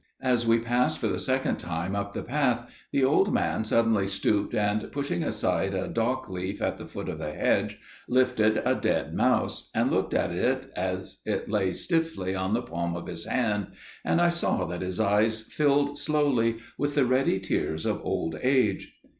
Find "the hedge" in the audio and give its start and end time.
7.19-7.77